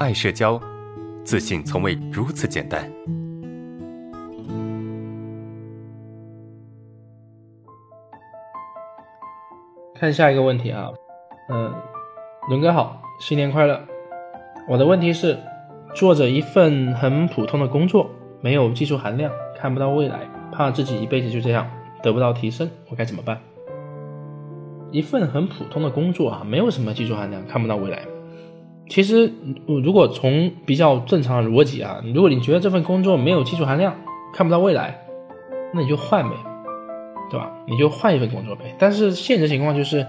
[0.00, 0.60] 爱社交，
[1.24, 2.88] 自信从未如此简单。
[9.96, 10.88] 看下一个问题啊，
[11.48, 11.74] 嗯，
[12.48, 13.80] 伦哥好，新年快乐。
[14.68, 15.36] 我的问题是，
[15.96, 18.08] 做着一份很普通的工作，
[18.40, 20.20] 没有技术含量，看不到未来，
[20.52, 21.68] 怕自己一辈子就这样
[22.04, 23.40] 得不到提升，我该怎么办？
[24.92, 28.00] 一份很普通的工作啊，没有什么技术含量，看不到未来。
[28.88, 29.32] 其实，
[29.66, 33.94] 如果从比较正常的逻辑啊，如果你觉得这份工作没有技术含量，
[34.32, 34.98] 看不到未来，
[35.74, 36.34] 那你就换呗。
[37.30, 37.52] 对吧？
[37.66, 38.74] 你就换一份工作呗。
[38.78, 40.06] 但是现实情况就是，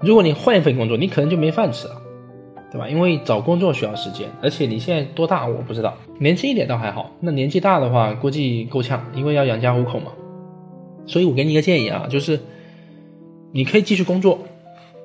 [0.00, 2.00] 如果你换一份工作，你可能就没饭吃了，
[2.70, 2.88] 对吧？
[2.88, 7.10] 因为找工作需要时间，而且你现在多大我不知道，年轻一点倒还好。
[7.18, 10.12] 那年纪大的话，估计够呛，因为要养家糊口嘛。
[11.06, 12.38] 所以我给你一个建议啊，就是
[13.50, 14.38] 你可以继续工作，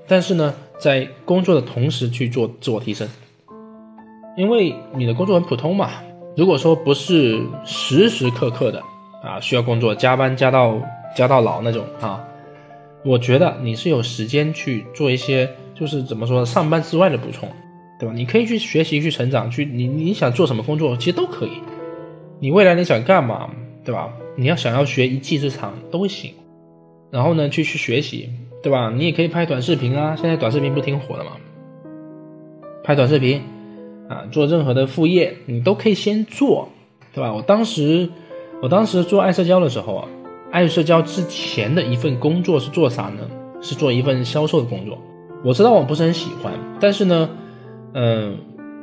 [0.08, 3.08] 但是呢，在工作的同时去做自我提升，
[4.38, 5.90] 因为你的工作很普通嘛。
[6.38, 8.82] 如果说不是时时刻刻的
[9.24, 10.80] 啊需要工作，加班加到。
[11.16, 12.22] 加到老那种啊，
[13.06, 17.48] 我觉得你是有时间去做一些，就是怎么说，上班之外的补充，
[17.98, 18.14] 对吧？
[18.14, 21.52] 你可以去学习、去成长、去你你想做什么工作，其实都可以。
[22.42, 23.50] 你未来你想干嘛，
[23.86, 24.12] 对吧？
[24.36, 26.34] 你要想要学一技之长都行。
[27.12, 28.30] 然后呢，去去学习，
[28.66, 28.90] 对吧？
[28.90, 31.34] 你也可以拍短视频啊，现在短视频不挺火的吗？
[32.84, 33.44] 拍短视频
[34.10, 36.70] 啊，做任何的副业，你都可以先做，
[37.14, 37.32] 对吧？
[37.32, 38.10] 我当时
[38.64, 40.08] 我当时做爱社交的时候啊。
[40.52, 43.30] 爱社交之前的一份工作是做啥呢？
[43.62, 44.98] 是做一份销售的工作。
[45.44, 47.30] 我知道我不是很喜欢，但是呢，
[47.94, 48.36] 嗯，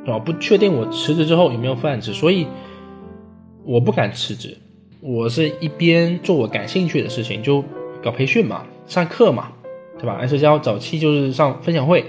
[0.07, 2.47] 我不确定我辞职之后有没有饭吃，所以
[3.65, 4.57] 我不敢辞职。
[5.01, 7.61] 我是一边做我感兴趣的事情，就
[8.01, 9.51] 搞培训嘛，上课嘛，
[10.03, 10.17] 对吧？
[10.19, 12.03] 爱社交早期就是上分享会，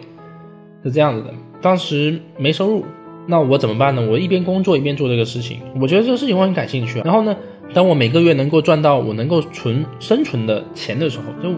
[0.83, 1.33] 是这样子的。
[1.63, 2.85] 当时没收入，
[3.29, 4.05] 那我怎么办呢？
[4.11, 7.01] 我一边工作一边做这个事情，我觉得这个事情我很感兴趣。
[7.05, 7.37] 然后呢？
[7.73, 11.57] 当我每个月能够赚到我能够存生存的钱的时候，就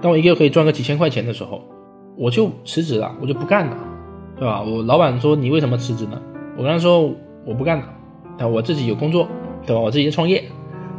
[0.00, 1.62] 当我一个月可以赚个几千块钱的时候，
[2.16, 3.76] 我就辞职了，我就不干了，
[4.38, 4.62] 对吧？
[4.62, 6.18] 我老板说你为什么辞职呢？
[6.56, 7.84] 我跟他说我不干了，
[8.38, 9.28] 啊，我自己有工作，
[9.66, 9.80] 对吧？
[9.80, 10.42] 我自己创业。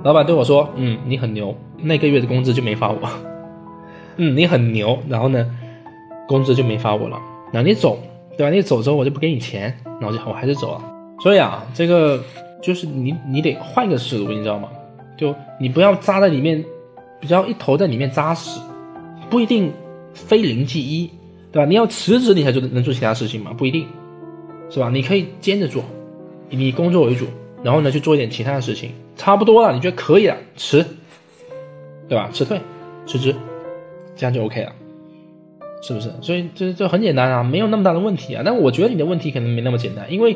[0.04, 3.00] 老板对我说，嗯，你很牛，那个月的工资就没发我。
[4.18, 5.50] 嗯，你很牛，然后呢，
[6.28, 7.20] 工资就没发我了。
[7.54, 8.00] 那你走，
[8.38, 8.54] 对吧？
[8.54, 10.82] 你走之后我就不给你钱，那我就我还是走了。
[11.20, 12.24] 所以啊，这个。
[12.60, 14.68] 就是你，你得换个思路，你知道吗？
[15.16, 16.66] 就你不要扎在里面，
[17.20, 18.60] 比较一头在里面扎死，
[19.30, 19.72] 不一定
[20.16, 21.08] 非零即一，
[21.52, 21.70] 对吧？
[21.70, 23.54] 你要辞职，你才做能做其他事情吗？
[23.56, 23.86] 不一定，
[24.72, 24.90] 是吧？
[24.90, 25.84] 你可以兼着做，
[26.50, 27.28] 以工作为主，
[27.62, 30.84] 然后呢去做一点其他的事情，差不多了，你觉得可以了，辞，
[32.10, 32.28] 对吧？
[32.34, 32.60] 辞退，
[33.06, 33.36] 辞职，
[34.18, 34.74] 这样就 OK 了，
[35.82, 36.12] 是不是？
[36.22, 38.42] 所以这这很简单啊，没有那么大的问题啊。
[38.44, 40.36] 但我觉得你的问题可能没那么简单，因为。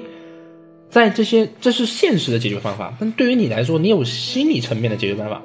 [0.92, 2.94] 在这些，这是现实的解决方法。
[3.00, 5.42] 但对于你来说，你有心理层面的解决办法，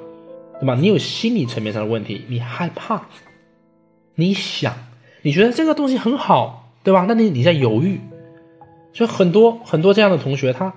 [0.59, 0.75] 对吧？
[0.75, 3.07] 你有心理层面上的问题，你害怕，
[4.15, 4.73] 你想，
[5.21, 7.05] 你觉得这个东西很好，对吧？
[7.07, 8.01] 那你你在犹豫，
[8.91, 10.73] 所以很多很多这样的同学，他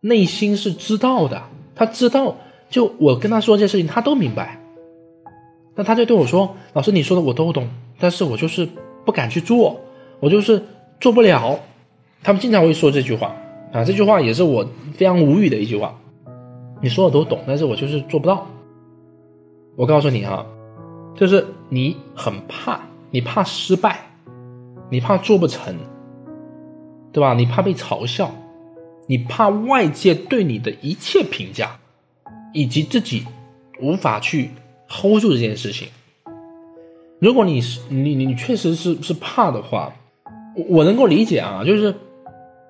[0.00, 2.36] 内心是知道的，他知道，
[2.68, 4.60] 就我跟他说这些事情，他都明白。
[5.74, 7.68] 那他就对我说：“老师，你说的我都懂，
[7.98, 8.68] 但是我就是
[9.04, 9.80] 不敢去做，
[10.20, 10.62] 我就是
[11.00, 11.58] 做不了。”
[12.22, 13.34] 他们经常会说这句话。
[13.72, 15.98] 啊，这句话也是我非常无语的一句话。
[16.82, 18.46] 你说的都懂，但是我就是做不到。
[19.76, 20.44] 我告诉你哈，
[21.16, 24.00] 就是你很怕，你怕失败，
[24.90, 25.74] 你怕做不成，
[27.12, 27.32] 对吧？
[27.32, 28.30] 你怕被嘲笑，
[29.06, 31.78] 你怕外界对你的一切评价，
[32.52, 33.24] 以及自己
[33.80, 34.50] 无法去
[34.92, 35.88] hold 住这件事情。
[37.18, 39.92] 如果你是你你确实是是怕的话，
[40.56, 41.94] 我我能够理解啊，就是。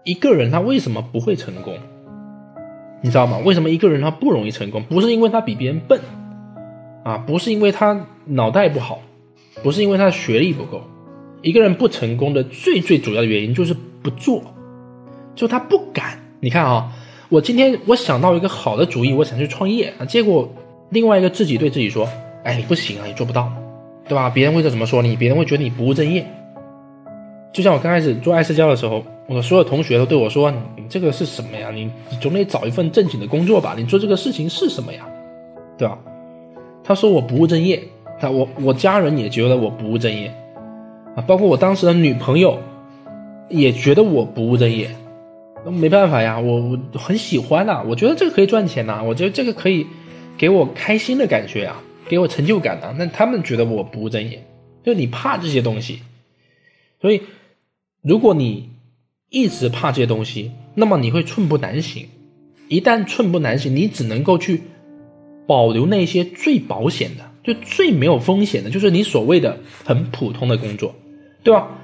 [0.04, 1.78] 一个人他为什么不会成功？
[3.02, 3.38] 你知道吗？
[3.44, 4.82] 为什么一个人他不容易成功？
[4.82, 6.00] 不是因为他比别人笨，
[7.04, 9.00] 啊，不是因为他脑袋不好，
[9.62, 10.82] 不是因为他学历不够。
[11.40, 13.72] 一个人不成功的最最主要的原因就是
[14.02, 14.42] 不做，
[15.36, 16.18] 就他不敢。
[16.40, 16.90] 你看啊，
[17.28, 20.52] 我今天我想到一个好的主意，我想去创业啊，结果
[20.92, 22.06] 另外一个自己对自己说
[22.44, 23.50] ：“哎，你不行啊，你做不到，
[24.06, 24.28] 对吧？
[24.28, 25.16] 别人会怎么说你？
[25.16, 26.24] 别人会觉得你不务正业。”
[27.50, 29.02] 就像我刚开始做爱社交的时候。
[29.28, 31.70] 我的所有同学都对我说：“你这个是什么呀？
[31.72, 33.72] 你你总得找一份正经的工作吧？
[33.78, 35.06] 你做这个事情是什么呀？
[35.78, 35.96] 对吧？”
[36.82, 37.80] 他说我不务正业，
[38.20, 40.26] 他我我家人也觉得我不务正业，
[41.14, 42.58] 啊，包括我当时的女朋友
[43.48, 44.90] 也觉得我不务正业。
[45.64, 49.86] 那没办法呀，我我很喜欢呐，我觉得这个可以赚钱呐，我觉得这个可以
[50.36, 52.94] 给我开心的感觉啊，给我成就感啊。
[52.98, 54.44] 那他们觉得我不务正业，
[54.84, 56.00] 就你怕这些东西，
[57.00, 57.22] 所以
[58.02, 58.70] 如果你。
[59.34, 62.06] 一直怕这些东西，那么你会寸步难行。
[62.68, 64.60] 一旦寸步难行，你只能够去
[65.46, 70.94] 保留那些最保险的，就最没有风险的，就是你所谓的很普通的工作，
[71.42, 71.78] 对吧？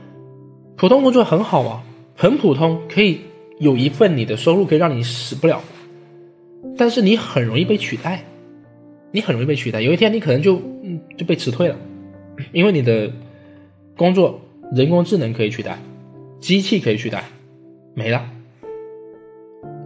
[0.77, 1.83] 普通工作很好啊，
[2.15, 3.23] 很普通，可以
[3.59, 5.65] 有一份你的收入可以让你死不了，
[6.77, 8.27] 但是你很容易被取代，
[9.11, 9.81] 你很容易被取代。
[9.81, 11.77] 有一天你可能就嗯就被辞退了，
[12.53, 13.11] 因为你的
[13.97, 14.41] 工作
[14.73, 15.79] 人工智能可以取代，
[16.41, 17.25] 机器可以取代，
[17.95, 18.29] 没了，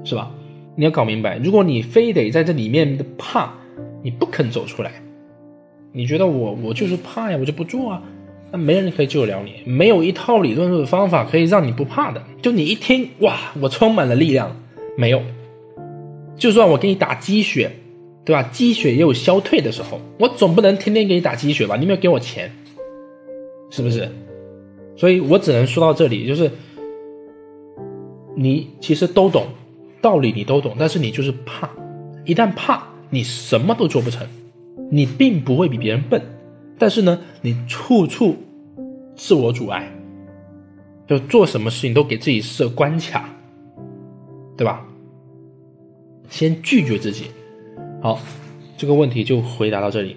[0.05, 0.31] 是吧？
[0.75, 3.53] 你要搞明白，如果你非得在这里面的怕，
[4.03, 4.91] 你不肯走出来，
[5.93, 8.03] 你觉得我我就是怕呀，我就不做啊。
[8.51, 12.23] 那没人可以救得了你，没有一套理论或者方法可以让你不怕的。
[12.43, 14.55] 就你一听哇，我充满了力量，
[14.97, 15.23] 没有。
[16.37, 17.71] 就算我给你打鸡血，
[18.25, 18.43] 对吧？
[18.53, 21.77] 鸡血也有消退的时候，我总不能天天给你打鸡血吧？
[21.77, 22.51] 你没有给我钱，
[23.71, 24.09] 是不是？
[24.97, 26.51] 所以我只能说到这里，就是
[28.37, 29.47] 你其实都懂
[30.01, 31.69] 道理，你都懂，但是你就是怕。
[32.25, 34.25] 一旦怕，你什么都做不成。
[34.91, 36.23] 你并不会比别人笨。
[36.79, 38.37] 但是呢，你处处
[39.17, 39.91] 自我阻碍，
[41.09, 43.29] 就做什么事情都给自己设关卡，
[44.57, 44.87] 对吧？
[46.29, 47.25] 先拒绝自己。
[48.02, 48.19] 好，
[48.76, 50.16] 这个问题就回答到这里。